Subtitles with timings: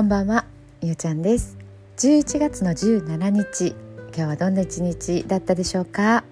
[0.00, 0.46] こんばんは、
[0.80, 1.58] ゆうちゃんです
[1.98, 3.76] 11月の17日
[4.06, 6.24] 今日はどんな一日だったでしょうか？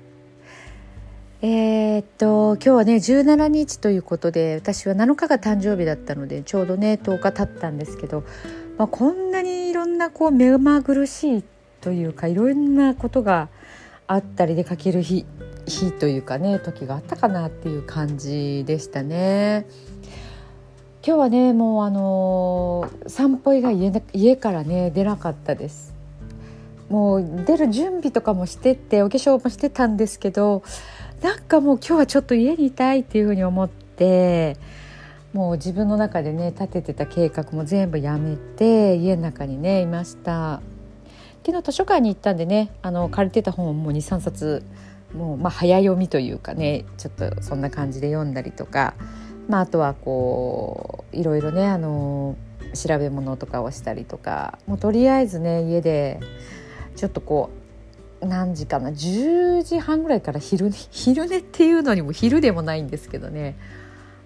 [1.43, 8.25] えー、っと今日はね17日ということで私は7日が誕生日だったのでちょうどね10日経ったんですけど、
[8.79, 11.45] まあ、こんなにいろんなこう目まぐるしい
[11.83, 13.51] というかいろんなことが
[14.07, 15.27] あったり出かける日
[15.67, 19.67] 日というかね時があったかなっていう感じでしたね。
[21.07, 23.77] 今日はねもうあのー、散歩以外
[24.13, 25.95] 家からね出なかったです。
[26.89, 30.63] もう出る準備とかもしてってお化粧もしてたんですけど
[31.21, 34.57] なんかもう今日はちょっと家にいたいっていうふうに思って
[35.35, 40.63] もう自分の中でね立ててた計画も全部やめて家の中にねいました。
[41.47, 44.63] 昨日図書館に行ったんでねあの借りてた本をもう23冊
[45.15, 48.95] もうまあ早読みというかねちょっとそんな感じで読んだりとか
[49.49, 52.37] まあ、あとはこういろいろねあの
[52.75, 56.21] 調べ物とかをしたりとかもうとりあえずね家で
[56.97, 57.51] ちょっとこ
[58.21, 63.57] う何時かな10時半ぐらいから昼寝昼寝っていうのにも昼でもないんですけどね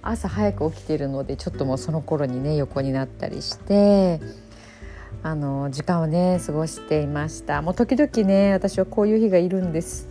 [0.02, 4.20] 朝早く起きてるのでちょっともうその頃にね横になったりして
[5.22, 7.62] あの時間をね過ごしていました。
[7.62, 10.08] もう時々ね私はこういう日がいるんです。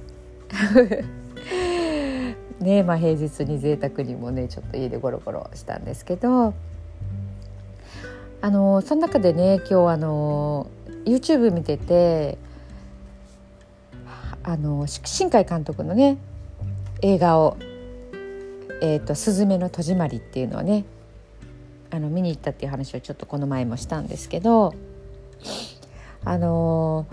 [2.63, 6.53] ねまあ、平日に贅沢にもねちょっと家でゴロゴロしたんですけど
[8.41, 10.67] あのその中でね今日あの
[11.05, 12.37] YouTube 見てて
[14.43, 16.17] あの新海監督のね
[17.01, 17.57] 映画を
[18.81, 20.85] 「えーと、とすずめの戸締まり」っていうのをね
[21.91, 24.73] あの見に行ったっていう話をちょっとこの前もしたんですけど
[26.23, 27.05] あの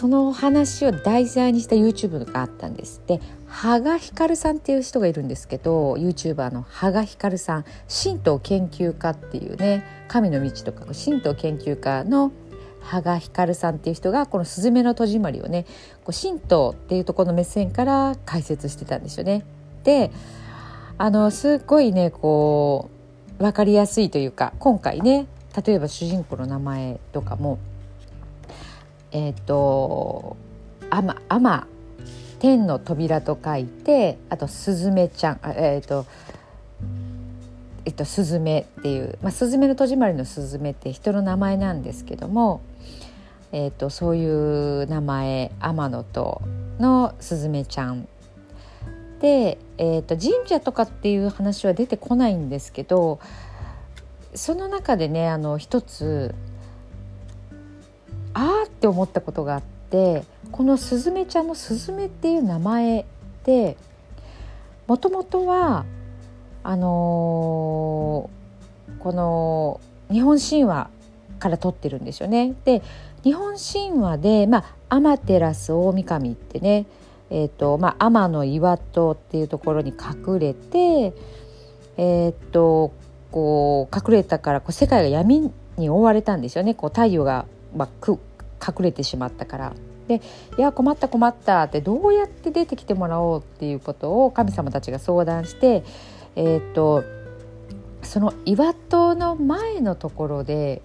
[0.00, 7.64] その話を題材にした YouTube があったんですで羽賀光さんっていう人がいるんですけど YouTuber の羽賀光さん
[8.02, 12.32] 神道研究家っていうね神の道とか神道研究家の
[12.80, 15.66] 羽賀光さんっていう人がこの「すずめの戸締まり」をね
[16.02, 19.44] こう神道っていうところの目線から解説してたんですよね。
[19.84, 20.10] で
[20.96, 22.88] あのすっごいねこ
[23.38, 25.26] う分かりやすいというか今回ね
[25.62, 27.58] 例えば主人公の名前とかも
[29.12, 30.36] えっ、ー、と
[30.90, 31.66] 「あま」あま
[32.38, 36.06] 天の扉と書いてあとスズメちゃんえっ、ー、と
[37.86, 42.60] えっと、スズメっていう、まあ、スズメの戸締まりのスズメって人の名前なんですけども、
[43.52, 46.42] えっと、そういう名前天野と
[46.78, 48.06] のスズメちゃん。
[49.20, 53.20] で、えっと、神社とかっていう話は出てこないんですけど
[54.34, 56.34] その中でねあの一つ
[58.80, 63.04] って思ったことがあってこのスズメちゃんのスズメっていう名前
[63.44, 63.76] で
[64.86, 65.84] もともとは
[66.62, 69.80] あのー、この
[70.10, 70.88] 日本神話
[71.38, 72.54] から取ってるんですよね。
[72.64, 72.82] で
[73.22, 76.86] 日本神話で、まあ、アマテラス大神ってね、
[77.28, 81.12] えーとまあ、天の岩戸っていうところに隠れて、
[81.98, 82.92] えーと、
[83.30, 87.44] こう隠れたからこう世界が闇に覆われたんですよねこう太陽が、
[87.76, 88.18] まあ、く
[88.66, 89.72] 隠れてしまったから。
[90.08, 90.20] で
[90.58, 95.84] 「いや困った困った」ってどうやって出てきてもらおうっていうことを神様たちが相談して
[96.34, 97.04] えっ、と
[98.02, 100.82] その岩戸の前のところで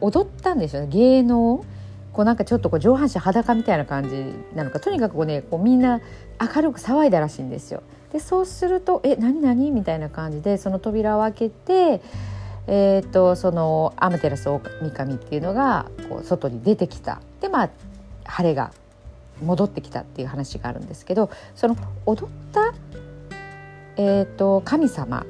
[0.00, 1.64] 踊ったんですよね芸能
[2.12, 4.24] こうなんかちょっとこう上半身裸みたいな感じ
[4.54, 6.00] なのかとにかくこうねこうみんな
[6.40, 7.82] 明るく騒いだらしいんですよ。
[8.12, 12.02] でそうすると「え何何?」みたいな感じでその扉を開けて
[12.66, 17.70] えーと、そのアマテラスオオミカミっていうのがこう外に出てきたでまあ
[18.24, 18.72] 晴れが
[19.42, 22.72] 戻ってきたっていう話があるんですけどその踊った、
[23.96, 25.24] えーと、神様っ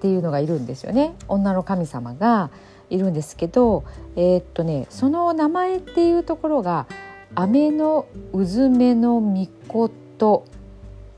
[0.00, 2.50] ていうのがいるんですよね女の神様が
[2.90, 6.86] いるんですけど、えー、っとね、その名前っていうところが
[7.34, 10.44] 「雨のうずめのみこと」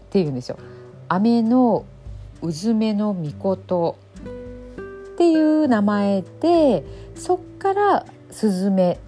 [0.06, 0.56] っていうんですよ。
[1.08, 1.84] 雨の
[2.42, 3.96] うずめのみこと
[5.16, 6.84] っていう名前で
[7.14, 9.00] そっからスズメ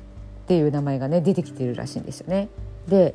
[0.44, 2.48] っていう名前がね出てきてるらしいんですよね。
[2.88, 3.14] で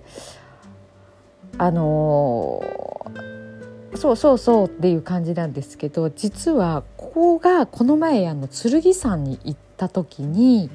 [1.57, 10.69] あのー、そうそうそうっていう感じなんですけど実はここがこの前あの剣山に行った時に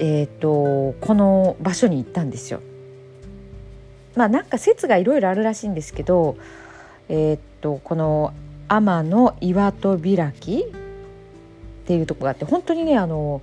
[0.00, 2.60] えーと、この場所に行ったんですよ。
[4.16, 6.36] まあなんか説がいろいろあるらしいんですけど、
[7.08, 8.34] えーとこの
[8.68, 13.42] 天の岩戸開きっていうとこがあって本当にねあの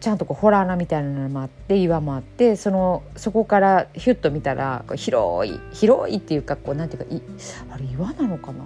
[0.00, 7.22] ちゃんとこうホラー穴みたいなのもあって岩もあってそのそこからヒュッと見たら広い広いっていうかこうなんていうかい
[7.70, 8.64] あれ岩なのかな？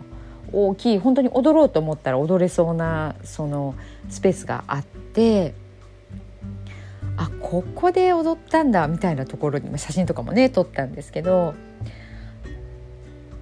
[0.53, 3.75] 大きい本当に踊ろうと思ったら踊れそうなその
[4.11, 5.55] スペースがあって
[7.17, 11.55] あここで踊ったんだみたいなところに写真とかもね撮ったんですけど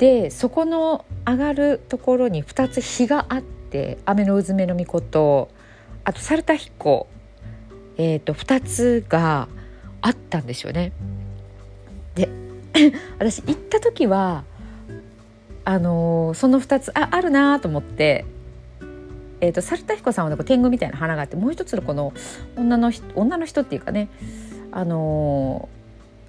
[0.01, 5.51] でそこの上がるところに2つ日があって雨のうずめの御事
[6.05, 7.07] あと猿田彦、
[7.99, 9.47] えーと、と2つが
[10.01, 10.93] あったんですよね。
[12.15, 12.31] で
[13.21, 14.45] 私行った時は
[15.67, 18.25] あのー、その2つああるなと思って、
[19.43, 22.15] えーと、猿田彦さんはなんか天狗みたいな花があってもう一つのこの
[22.57, 24.09] 女の人女の人っていうかね
[24.73, 25.80] あのー、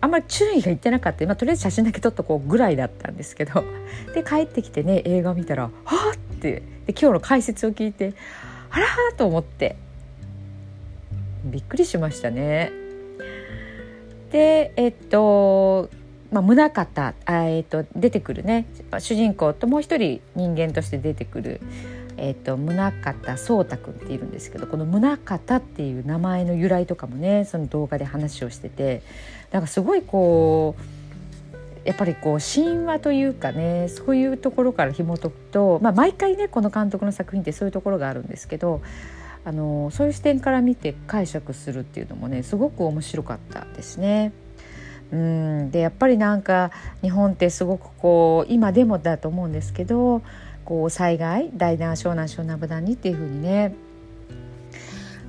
[0.01, 3.63] あんまり注意がいってなかった、まあ、とりあえず写真だけ撮っとこうぐらいだったんですけど
[4.13, 8.13] で帰ってきてね映画を見たら「はあ!」ってで今日の解説を聞いて
[8.71, 9.75] 「あら!」と思って
[11.45, 12.71] びっくりしましたね。
[14.31, 15.89] でえっと
[16.31, 18.65] まあ、宗方あ、えーと、出てくるね
[18.99, 21.59] 主人公ともう一人人間として出てくる、
[22.23, 29.01] えーと、宗方壮太君っているんですけどこの宗方っていう名前の由来とかもねその動画で話をしてて
[29.51, 38.83] なんかすごいこうやっぱりこう神話というかねそういうところから紐解くと、まあ、毎回ねこの監督の作品ってそういうところがあるんですけど
[39.43, 44.31] あのそういう視点から見て解釈するっていうのもねすごく面白かったですね。
[45.11, 46.71] うんでやっぱりなんか
[47.01, 50.21] 日本ってすごくこう今でもだと思うんですけど
[50.71, 53.75] こう災害大難小難小難無難にっていうふうにね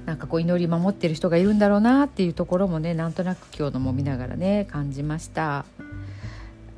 [0.06, 5.64] なんかこう祈り守ってる人がいるんだろうなっていうところもねなんとなく今日のも見ながらね感じました。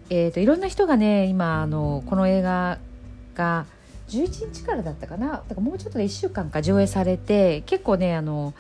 [0.09, 2.79] えーと、いろんな人がね今あのこの映画
[3.35, 3.67] が
[4.09, 8.55] 11日からだったかなだからもうちょっとで1週間か上映されて結構ねあの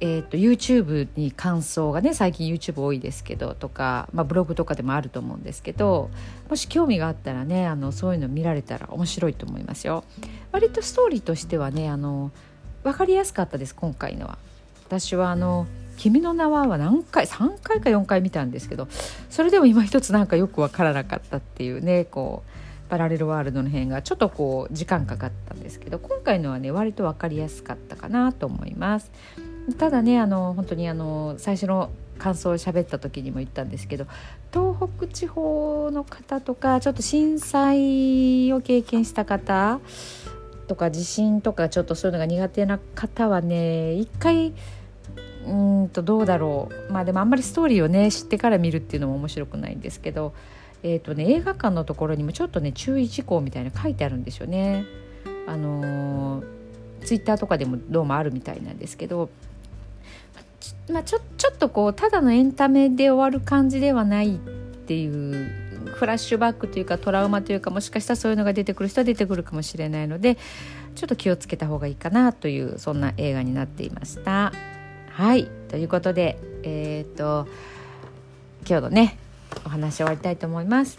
[0.00, 6.10] えーと、YouTube に感想がね最近 YouTube 多いですけどとか、まあ、ブログとかでもあると思うんですけど
[6.50, 10.04] もし興味があったらねあのそういうの見られたら面白いと思いますよ。
[10.52, 12.30] 割とストーリーとしてはねあの
[12.82, 14.38] 分かりやすかったです今回のは。
[14.86, 18.88] 私はあの「君の名は」は何回3回か4回見たんですけど
[19.30, 22.50] それでも今一つなんかよく分からなかったっていうねこう
[22.90, 29.10] パラレルワールドの辺がちょっとこう時間かかったんですけど今回のはね割と分かりやすかったかなと思います。
[29.78, 34.06] ただねあの本当にあの最初の感想を喋った時にも言ったんですけど
[34.52, 39.80] 東北地方の方とかちょっと震災を経験した方
[40.68, 44.54] とか地震とかちょっとそういうのが苦手な方はね一回
[45.46, 50.34] うんとどうだろうまあでもあんまりストーリーをね知ってから見るっていうのも面白くないんですけど、
[50.82, 54.86] えーとね、映画館のところにもちょっとね注意事項みたいな書いてあるんですよね。
[55.46, 59.28] あのー、ツイッターとかでもどうもあるみたいなんですけど
[60.90, 65.64] まあ、ちょちょっとこうただのエンタメで終わる感じではないっていう
[65.94, 70.36] フラッシュバックというかトラウマというかもしかしたらそういうのが出てくる人は出てくるかもしれないので
[70.94, 74.52] ちょっと気をつけた方がいいかなというそんな映画になっていました。
[75.10, 77.46] はいということでえっ、と
[78.68, 79.18] 今日のね
[79.64, 80.98] お話を終わりたいと思います。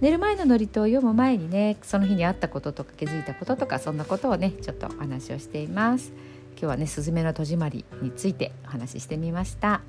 [0.00, 6.12] 寝る前の祝詞を読む前にねその日にあったこととか気づいたこととかそんなことをねちょっとお話をしています。
[6.52, 9.80] 今日はねスズメの戸締まりについてお話ししてみました。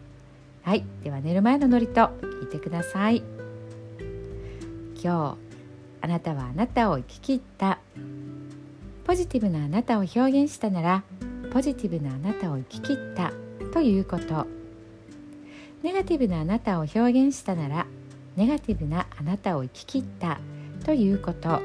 [0.63, 3.23] はいでは寝る前の祝詞聞いてください。
[5.03, 5.37] 今日
[6.01, 7.79] あなたはあなたを生き切った。
[9.05, 11.03] ポジティブなあなたを表現したなら
[11.51, 13.33] ポジティブなあなたを生き切った。
[13.73, 14.47] ということ。
[15.83, 17.87] ネガティブなあなたを表現したなら
[18.35, 20.39] ネガティブなあなたを生き切った。
[20.85, 21.61] ということ。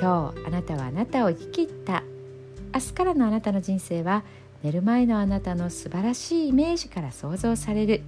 [0.00, 2.02] 今日あなたはあなたを生き切った。
[2.74, 4.24] 明日からのあなたの人生は
[4.62, 8.02] 寝る前のあなたの素晴らしいイメージから想像される。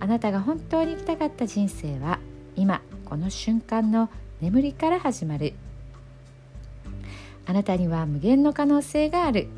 [0.00, 2.18] あなたが本当に生きたかった人生は
[2.56, 4.10] 今この瞬間の
[4.40, 5.54] 眠りから始まる。
[7.46, 9.48] あなたには無限の可能性がある。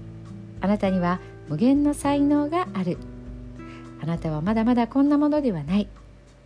[0.60, 2.98] あなたには無限の才能がある。
[4.02, 5.88] あなたはまだまだこんなものではない。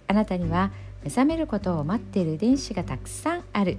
[0.07, 0.71] あなたには
[1.03, 3.79] 目覚めることを待っている電子がたくさんある。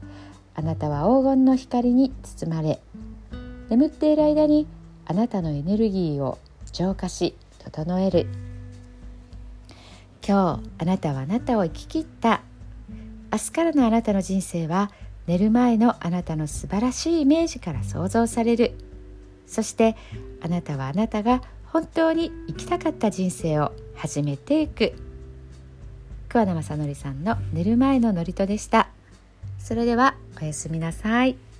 [0.55, 2.81] あなたは黄金の光に包まれ
[3.69, 4.67] 眠っている間に
[5.05, 6.37] あなたのエネルギーを
[6.71, 8.27] 浄化し整える。
[10.25, 12.41] 今日あなたはあなたを生き切った。
[13.31, 14.91] 明日からのあなたの人生は
[15.25, 18.73] 寝る前のあなたの素晴らしいイメージから想像される。
[19.47, 19.95] そして
[20.41, 24.93] あなたはあなたが本当に生きたかった人生を始めていく。
[26.29, 28.90] 桑名正則さんの寝る前の祝詞でした。
[29.63, 31.50] それではおやすみなさい。